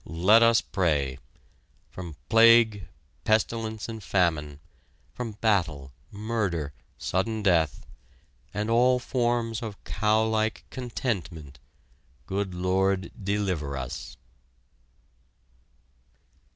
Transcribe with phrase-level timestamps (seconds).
[0.03, 1.19] Let us pray!
[1.91, 2.87] From plague,
[3.23, 4.59] pestilence and famine,
[5.13, 7.85] from battle, murder, sudden death,
[8.51, 11.59] and all forms of cowlike contentment,
[12.25, 14.17] Good Lord, deliver us!